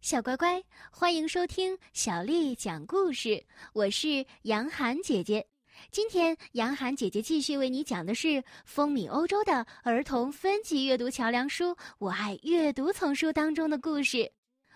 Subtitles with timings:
[0.00, 0.62] 小乖乖，
[0.92, 3.44] 欢迎收听小丽讲故事。
[3.72, 5.44] 我是杨涵姐姐。
[5.90, 14.32] 今天，杨涵姐姐继续为你讲的是风靡欧洲的儿童分级阅读桥梁书《我爱阅读》丛书当中的故事。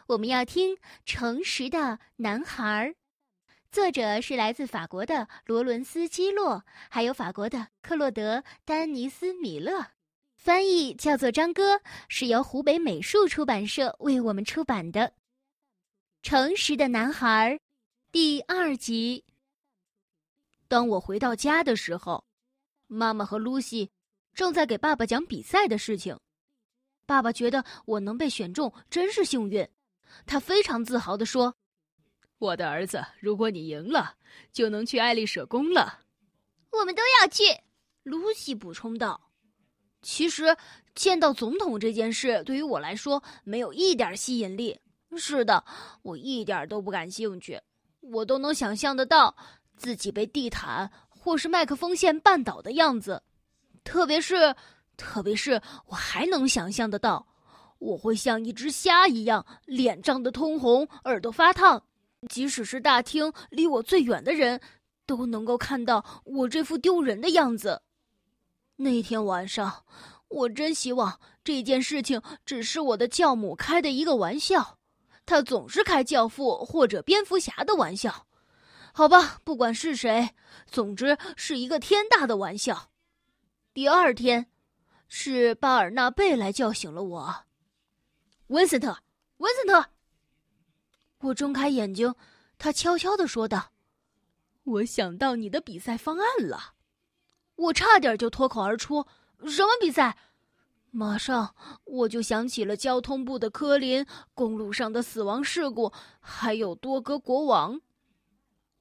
[0.09, 0.75] 我们要听
[1.07, 2.89] 《诚实的男孩》，
[3.71, 9.87] 作者是来自法国的罗伦斯基洛，还有法国的克洛德丹尼斯米勒。
[10.43, 15.01] 翻译叫做张哥，是由湖北美术出版社为我们出版的
[16.21, 17.55] 《诚实的男孩》
[18.11, 19.25] 第二集。
[20.67, 22.25] 当我回到家的时候，
[22.89, 23.89] 妈妈和露西
[24.35, 26.19] 正在给爸爸讲比赛的事情。
[27.07, 29.65] 爸爸觉得我能被选中真是幸运，
[30.27, 31.55] 他非常自豪地说
[32.39, 34.17] ：“我的儿子，如果你赢了，
[34.51, 36.01] 就能去爱丽舍宫了。”
[36.73, 37.45] 我们都要去，
[38.03, 39.29] 露西补充道。
[40.03, 40.57] 其实，
[40.95, 44.79] 见到总统这件事对于我来说没有一点吸引力。
[45.17, 45.65] 是的，
[46.03, 47.61] 我一点都不感兴趣。
[48.01, 49.35] 我都能想象得到
[49.77, 53.23] 自己被地毯或是麦克风线绊倒的样子，
[53.85, 54.55] 特别是，
[54.97, 57.27] 特别是我还能想象得到，
[57.79, 61.83] 我会像一只虾一样，脸涨得通红，耳朵发烫。
[62.29, 64.61] 即使是大厅离我最远的人，
[65.07, 67.83] 都能够看到我这副丢人的样子。
[68.83, 69.85] 那天晚上，
[70.27, 74.79] 我真希望这件事情只是我的教母开的一个玩笑。
[75.25, 78.27] 他总是开教父或者蝙蝠侠的玩笑，
[78.93, 80.31] 好吧，不管是谁，
[80.67, 82.91] 总之是一个天大的玩笑。
[83.73, 84.51] 第二天，
[85.07, 87.35] 是巴尔纳贝来叫醒了我。
[88.49, 88.99] 温森特，
[89.37, 89.91] 温森特。
[91.21, 92.13] 我睁开眼睛，
[92.59, 93.71] 他悄悄的说道
[94.65, 96.75] ：“我想到你的比赛方案了。”
[97.63, 99.07] 我差点就脱口而出
[99.47, 100.17] ：“什么比赛？”
[100.91, 107.81] 马上我就想起了交通部的科林公路上的死亡事故，还有多哥国王。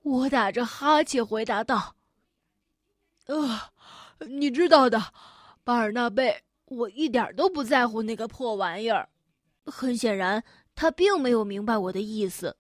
[0.04, 1.96] 我打着哈欠回答道
[3.28, 3.72] ：“呃，
[4.28, 5.14] 你知道的，
[5.64, 9.08] 巴尔纳贝，我一点都不在乎那个破玩意儿。”
[9.64, 10.44] 很显然，
[10.76, 12.58] 他并没有明白我的意思。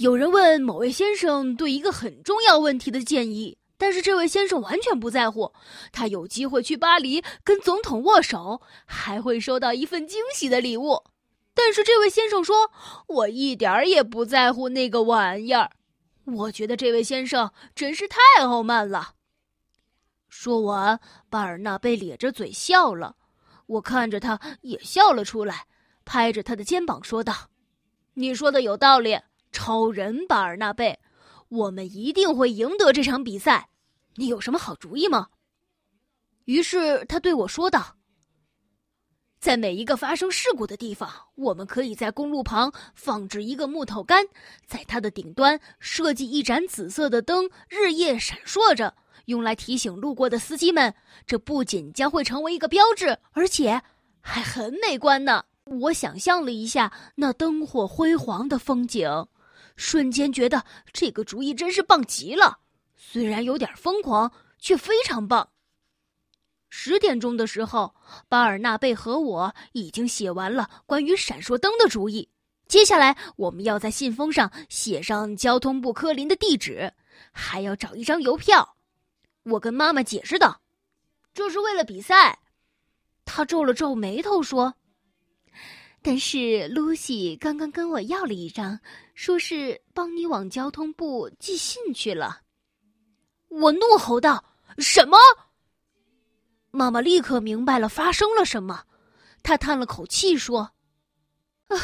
[0.00, 5.52] 有人问某位先生对一个很重要问题的建议，但是这位先生完全不在乎。
[5.92, 11.04] 他有机会去巴黎跟总统握手，还会收到一份惊喜的礼物。
[11.52, 12.70] 但是这位先生说
[13.08, 15.70] ：“我一点儿也不在乎那个玩意儿。”
[16.24, 19.16] 我觉得这位先生真是太傲慢了。
[20.30, 23.16] 说完，巴尔纳贝咧着嘴笑了。
[23.66, 25.66] 我看着他也笑了出来，
[26.06, 27.50] 拍着他的肩膀说道
[28.14, 29.18] ：“你说的有道理。”
[29.52, 30.98] 超人巴尔纳贝，
[31.48, 33.68] 我们一定会赢得这场比赛。
[34.16, 35.28] 你有什么好主意吗？
[36.44, 37.96] 于是他对我说道
[39.40, 44.24] ：“在每一个发生事故的地方，我们可以在公路旁放置一个木头杆，
[44.66, 48.94] 在它的顶端设计一盏紫色的灯，日夜闪烁着，
[49.26, 50.92] 用来提醒路过的司机们。
[51.26, 53.80] 这不仅将会成为一个标志，而且
[54.20, 55.44] 还很美观呢。”
[55.78, 59.08] 我想象了一下那灯火辉煌的风景。
[59.80, 62.58] 瞬间觉得这个主意真是棒极了，
[62.94, 65.48] 虽然有点疯狂，却非常棒。
[66.68, 67.94] 十点钟的时候，
[68.28, 72.28] 巴尔纳贝和我已经写完了关于闪烁灯的主意。
[72.68, 76.92] 接下来，我们要在信封上写上交通部科林的地址，
[77.32, 78.76] 还要找一张邮票。
[79.44, 80.60] 我跟妈妈解释道
[81.32, 82.38] ：“这是为了比赛。”
[83.24, 84.74] 他皱了皱眉头说。
[86.02, 88.80] 但是露西刚刚跟我要了一张，
[89.14, 92.40] 说是帮你往交通部寄信去了。
[93.48, 94.42] 我怒吼道
[94.78, 95.18] ：“什么？”
[96.72, 98.84] 妈妈立刻明白了发生了什么，
[99.42, 100.70] 她叹了口气说
[101.68, 101.76] ：“啊，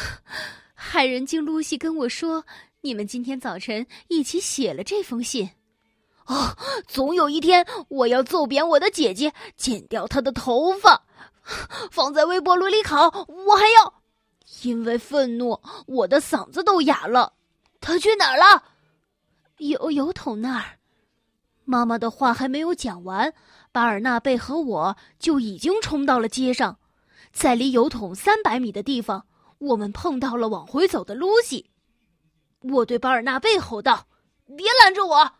[0.73, 2.43] 害人精露西跟我说，
[2.81, 5.51] 你们今天早晨一起写了这封信。
[6.25, 6.57] 哦，
[6.87, 11.05] 总有一天我要揍扁我的姐姐，剪掉她的头发，
[11.91, 13.09] 放在微波炉里烤。
[13.27, 13.93] 我还要。”
[14.63, 17.33] 因为愤怒，我的嗓子都哑了。
[17.79, 18.63] 他去哪儿了？
[19.57, 20.79] 油油桶那儿。
[21.65, 23.33] 妈妈的话还没有讲完，
[23.71, 26.79] 巴尔纳贝和我就已经冲到了街上。
[27.33, 29.27] 在离油桶三百米的地方，
[29.57, 31.69] 我们碰到了往回走的露西。
[32.61, 34.07] 我对巴尔纳贝吼道
[34.57, 35.33] ：“别拦着我！”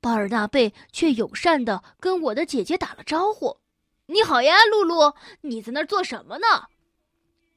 [0.00, 3.58] 巴尔纳贝却友善的跟我的姐姐打了招呼
[4.06, 6.46] ：“你好呀，露露，你在那儿做什么呢？”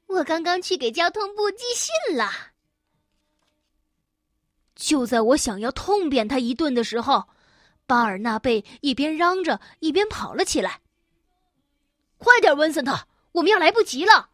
[0.07, 2.29] 我刚刚去给交通部寄信了。
[4.75, 7.23] 就在我想要痛扁他一顿的时候，
[7.87, 10.81] 巴尔纳贝一边嚷着，一边跑了起来。
[12.17, 14.29] “快点，温森特，我们要来不及了。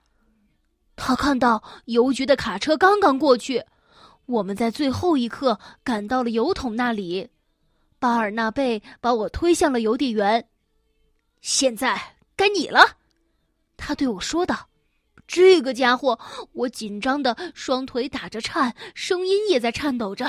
[0.95, 3.63] 他看到邮局的卡车刚刚过去，
[4.25, 7.29] 我们在最后一刻赶到了邮筒那里。
[7.99, 10.47] 巴尔纳贝把我推向了邮递员。
[11.41, 12.97] 现在该你了，
[13.77, 14.70] 他对我说道。
[15.31, 16.19] 这个家伙，
[16.51, 20.25] 我紧张的双腿打着颤，声音也在颤抖着。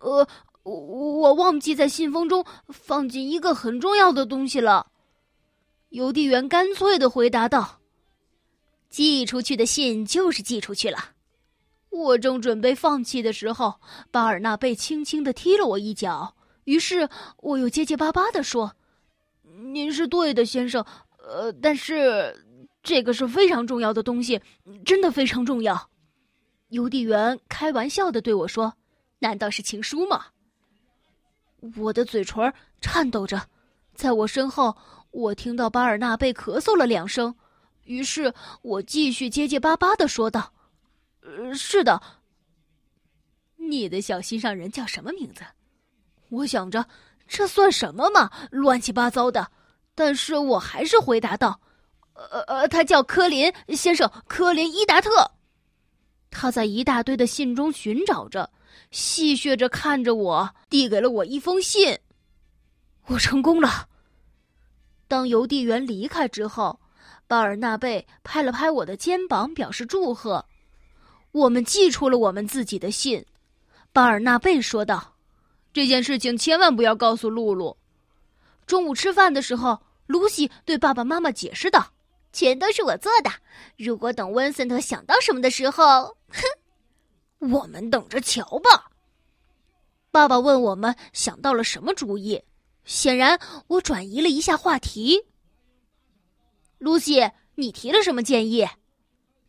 [0.00, 0.26] 呃，
[0.64, 4.88] 我忘记在信封中放进一个很重要的东西了。
[5.90, 7.78] 邮递员干脆的回答道
[8.90, 10.98] ：“寄出去的信就是寄出去了。”
[11.90, 13.74] 我正准备放弃的时候，
[14.10, 16.34] 巴尔纳贝轻轻的踢了我一脚。
[16.64, 18.74] 于是我又结结巴巴的说
[19.72, 20.84] ：“您是对的，先生。
[21.24, 22.34] 呃，但是
[22.82, 24.40] 这个是非常重要的东西，
[24.84, 25.90] 真的非常重要。”
[26.70, 28.74] 邮递员开玩笑的对我说
[29.20, 30.26] ：“难道是情书吗？”
[31.76, 33.40] 我的嘴唇颤抖着，
[33.94, 34.76] 在我身后，
[35.10, 37.34] 我听到巴尔纳贝咳嗽了两声，
[37.84, 38.32] 于是
[38.62, 40.52] 我继续结结巴巴的说道
[41.22, 42.02] ：“呃，是的。”
[43.56, 45.44] 你的小心上人叫什么名字？
[46.30, 46.84] 我想着，
[47.28, 49.48] 这算什么嘛，乱七八糟的。
[49.94, 51.60] 但是我还是回答道
[52.14, 55.30] ：“呃呃，他叫科林先生，科林伊达特。”
[56.30, 58.50] 他在一大堆的信中寻找着，
[58.90, 61.98] 戏谑着看着我，递给了我一封信。
[63.06, 63.88] 我成功了。
[65.08, 66.80] 当邮递员离开之后，
[67.26, 70.44] 巴尔纳贝拍了拍我的肩膀，表示祝贺。
[71.32, 73.24] 我们寄出了我们自己的信。
[73.92, 75.10] 巴尔纳贝说道。
[75.74, 77.74] 这件事情千万不要告诉露露。
[78.66, 81.90] 中午吃饭的时候，露西对爸爸妈妈解释道
[82.32, 83.30] ：“全都是我做的。
[83.76, 88.90] 如果等温森特想到什么的时候，哼，我们等着瞧吧。”
[90.10, 92.42] 爸爸问我们想到了什么主意。
[92.84, 93.38] 显然，
[93.68, 95.26] 我转移了一下话题。
[96.78, 98.66] 露西，你提了什么建议？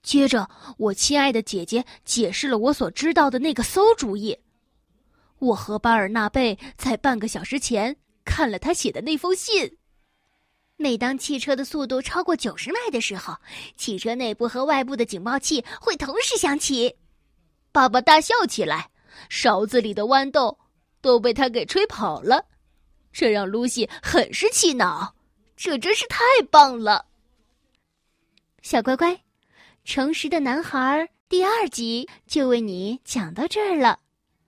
[0.03, 4.38] 接着，我亲爱的姐姐解释了我所知道的那个馊主意。
[5.39, 9.77] 我和巴尔纳贝在半个小时前看了他写的那封信。
[10.83, 13.33] 每当汽车的速度超过九十迈的时候，
[13.77, 16.94] 汽车内部和外部的警报器会同时响起。
[17.71, 18.89] 爸爸大笑起来，
[19.30, 20.59] 勺子里的豌豆
[21.00, 22.44] 都被他给吹跑了，
[23.13, 25.15] 这让露西很是气恼。
[25.56, 26.18] 这真是太
[26.51, 27.06] 棒了！
[28.62, 29.13] 小乖乖，
[29.85, 30.77] 《诚实的男孩》
[31.30, 34.00] 第二集就为你讲到这儿了。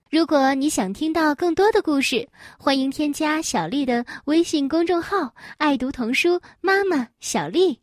[0.08, 7.80] 如果你想听到更多的故事，欢迎添加小丽的微信公众号“爱读童书妈妈小丽”。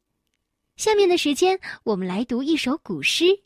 [0.78, 3.26] 下面的时间，我们来读一首古诗《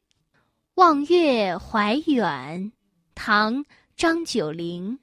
[0.75, 2.71] 望月怀远》，
[3.15, 3.55] 唐·
[3.95, 4.99] 张九龄。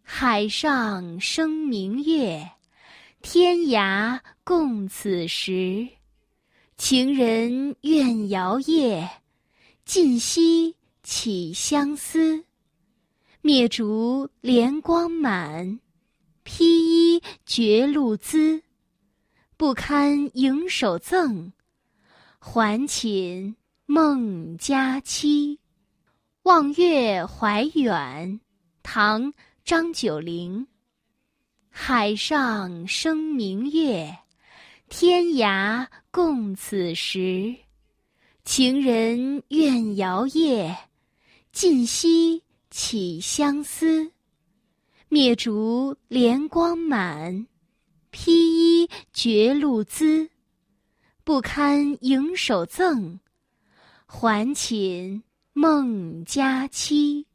[0.00, 2.48] 海上生明月，
[3.22, 5.88] 天涯共此时。
[6.76, 9.10] 情人怨遥夜，
[9.84, 12.44] 尽夕起相思。
[13.48, 15.80] 灭烛怜光满，
[16.42, 16.66] 披
[17.14, 18.62] 衣觉露滋。
[19.56, 21.50] 不堪盈手赠，
[22.38, 23.56] 还寝
[23.86, 25.56] 梦佳期。
[26.42, 28.38] 《望月怀远》
[28.82, 29.32] 唐·
[29.64, 30.66] 张九龄。
[31.70, 34.14] 海上生明月，
[34.90, 37.56] 天涯共此时。
[38.44, 40.76] 情人怨遥夜，
[41.50, 42.42] 尽夕。
[42.70, 44.12] 起相思，
[45.08, 47.46] 灭烛怜光满，
[48.10, 48.32] 披
[48.82, 50.30] 衣觉露滋。
[51.24, 53.20] 不堪盈手赠，
[54.06, 55.22] 还寝
[55.52, 57.24] 梦佳期。《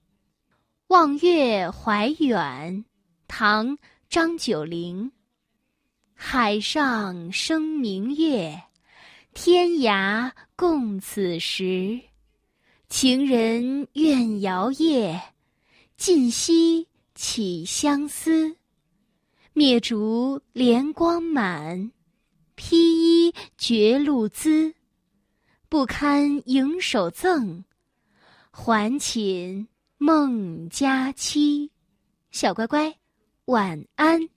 [0.88, 2.84] 望月怀远》
[3.28, 3.78] 唐·
[4.10, 5.12] 张九龄。
[6.13, 8.63] 海上生明月，
[9.34, 12.00] 天涯共此时。
[12.96, 15.20] 情人怨遥夜，
[15.98, 18.56] 尽夕起相思。
[19.52, 21.92] 灭烛怜光满，
[22.54, 24.76] 披衣觉露滋。
[25.70, 27.64] 不堪盈手赠，
[28.52, 31.72] 还寝梦佳期。
[32.30, 32.96] 小乖乖，
[33.46, 34.30] 晚安。